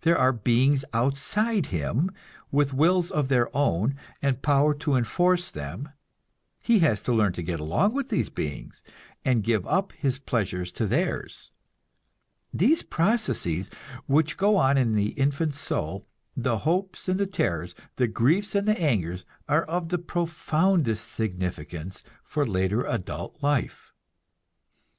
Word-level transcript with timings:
There 0.00 0.16
are 0.16 0.32
beings 0.32 0.82
outside 0.94 1.66
him, 1.66 2.10
with 2.50 2.72
wills 2.72 3.10
of 3.10 3.28
their 3.28 3.54
own, 3.54 3.96
and 4.22 4.40
power 4.40 4.72
to 4.76 4.94
enforce 4.94 5.50
them; 5.50 5.90
he 6.62 6.78
has 6.78 7.02
to 7.02 7.12
learn 7.12 7.34
to 7.34 7.42
get 7.42 7.60
along 7.60 7.92
with 7.92 8.08
these 8.08 8.30
beings, 8.30 8.82
and 9.26 9.44
give 9.44 9.66
up 9.66 9.92
his 9.92 10.18
pleasures 10.18 10.72
to 10.72 10.86
theirs. 10.86 11.52
These 12.54 12.82
processes 12.82 13.70
which 14.06 14.38
go 14.38 14.56
on 14.56 14.78
in 14.78 14.94
the 14.94 15.10
infant 15.20 15.54
soul, 15.54 16.06
the 16.34 16.60
hopes 16.60 17.06
and 17.06 17.20
the 17.20 17.26
terrors, 17.26 17.74
the 17.96 18.08
griefs 18.08 18.54
and 18.54 18.66
the 18.66 18.80
angers, 18.80 19.26
are 19.50 19.64
of 19.64 19.90
the 19.90 19.98
profoundest 19.98 21.12
significance 21.12 22.02
for 22.24 22.46
the 22.46 22.50
later 22.52 22.86
adult 22.86 23.36
life. 23.42 23.92